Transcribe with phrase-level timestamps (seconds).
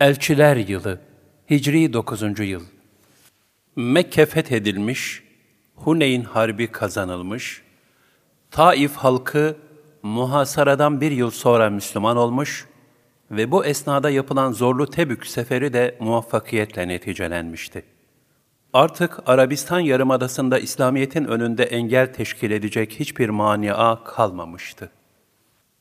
[0.00, 0.98] Elçiler Yılı
[1.50, 2.22] Hicri 9.
[2.38, 2.62] Yıl
[3.76, 5.22] Mekke fethedilmiş,
[5.74, 7.62] Huneyn Harbi kazanılmış,
[8.50, 9.56] Taif halkı
[10.02, 12.68] muhasaradan bir yıl sonra Müslüman olmuş
[13.30, 17.82] ve bu esnada yapılan zorlu Tebük seferi de muvaffakiyetle neticelenmişti.
[18.72, 24.90] Artık Arabistan Yarımadası'nda İslamiyet'in önünde engel teşkil edecek hiçbir mania kalmamıştı.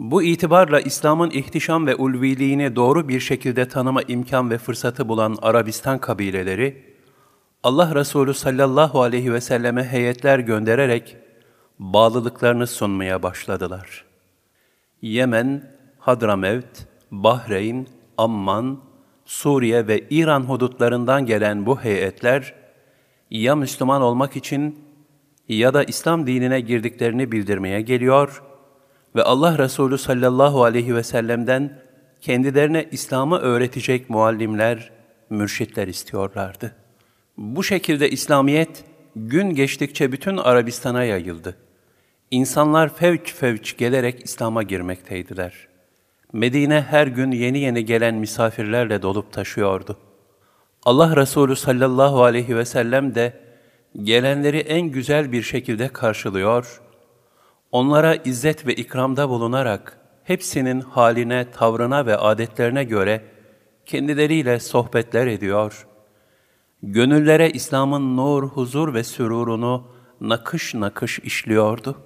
[0.00, 5.98] Bu itibarla İslam'ın ihtişam ve ulviliğini doğru bir şekilde tanıma imkan ve fırsatı bulan Arabistan
[5.98, 6.84] kabileleri,
[7.62, 11.16] Allah Resulü sallallahu aleyhi ve selleme heyetler göndererek
[11.78, 14.04] bağlılıklarını sunmaya başladılar.
[15.02, 17.86] Yemen, Hadramevt, Bahreyn,
[18.18, 18.80] Amman,
[19.24, 22.54] Suriye ve İran hudutlarından gelen bu heyetler,
[23.30, 24.78] ya Müslüman olmak için
[25.48, 28.42] ya da İslam dinine girdiklerini bildirmeye geliyor
[29.16, 31.78] ve Allah Resulü sallallahu aleyhi ve sellem'den
[32.20, 34.90] kendilerine İslam'ı öğretecek muallimler,
[35.30, 36.76] mürşitler istiyorlardı.
[37.36, 38.84] Bu şekilde İslamiyet
[39.16, 41.56] gün geçtikçe bütün Arabistan'a yayıldı.
[42.30, 45.68] İnsanlar fevç fevç gelerek İslam'a girmekteydiler.
[46.32, 49.98] Medine her gün yeni yeni gelen misafirlerle dolup taşıyordu.
[50.82, 53.40] Allah Resulü sallallahu aleyhi ve sellem de
[54.02, 56.80] gelenleri en güzel bir şekilde karşılıyor,
[57.72, 63.24] onlara izzet ve ikramda bulunarak hepsinin haline, tavrına ve adetlerine göre
[63.86, 65.86] kendileriyle sohbetler ediyor,
[66.82, 69.88] gönüllere İslam'ın nur, huzur ve sürurunu
[70.20, 71.96] nakış nakış işliyordu.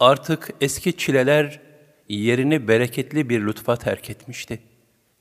[0.00, 1.60] Artık eski çileler
[2.08, 4.60] yerini bereketli bir lütfa terk etmişti.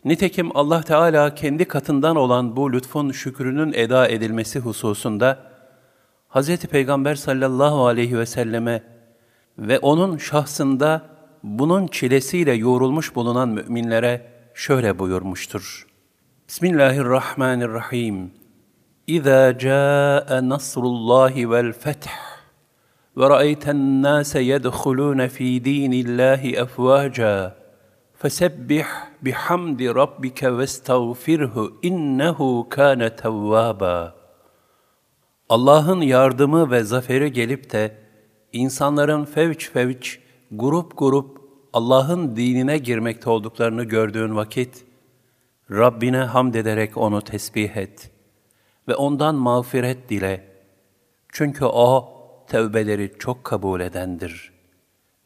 [0.06, 5.40] Nitekim Allah Teala kendi katından olan bu lütfun şükrünün eda edilmesi hususunda
[6.30, 6.58] Hz.
[6.58, 8.84] Peygamber sallallahu aleyhi ve selleme
[9.58, 11.02] ve onun şahsında
[11.44, 15.88] bunun çilesiyle yoğrulmuş bulunan müminlere şöyle buyurmuştur.
[16.48, 18.32] Bismillahirrahmanirrahim.
[19.08, 22.08] İza caa nasrullahi vel feth
[23.18, 27.56] ve ra'eyten nase yedhulun fi dinillahi afwaja
[28.14, 28.86] fesebbih
[29.22, 34.16] bihamdi rabbike vestağfirhu innehu kâne tevvâba.
[35.50, 38.07] Allah'ın yardımı ve zaferi gelip de
[38.58, 40.20] insanların fevç fevç,
[40.52, 41.42] grup grup
[41.74, 44.86] Allah'ın dinine girmekte olduklarını gördüğün vakit,
[45.72, 48.12] Rabbine hamd ederek onu tesbih et
[48.88, 50.48] ve ondan mağfiret dile.
[51.32, 52.14] Çünkü O,
[52.48, 54.52] tevbeleri çok kabul edendir.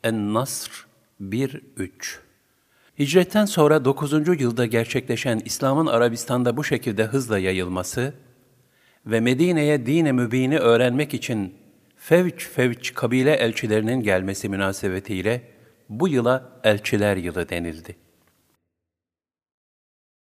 [0.04, 0.86] En-Nasr
[1.22, 1.90] 1-3
[3.00, 4.42] Hicretten sonra 9.
[4.42, 8.14] yılda gerçekleşen İslam'ın Arabistan'da bu şekilde hızla yayılması
[9.06, 11.54] ve Medine'ye dine mübini öğrenmek için
[12.12, 15.42] fevç fevç kabile elçilerinin gelmesi münasebetiyle
[15.90, 17.96] bu yıla elçiler yılı denildi.